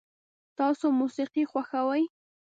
تاسو 0.57 0.85
موسیقي 0.99 1.43
خوښوئ؟ 1.51 2.03